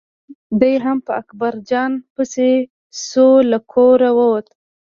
دی 0.61 0.73
هم 0.85 0.97
په 1.05 1.11
اکبر 1.21 1.53
جان 1.69 1.91
پسې 2.13 2.49
شو 3.05 3.29
له 3.51 3.59
کوره 3.71 4.09
ووت. 4.17 4.47